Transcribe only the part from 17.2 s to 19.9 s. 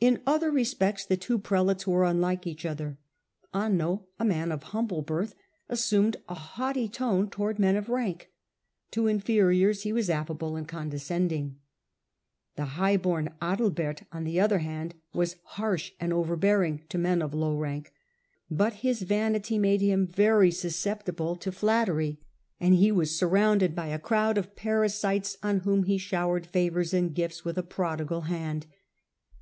of low rank, but his vanity made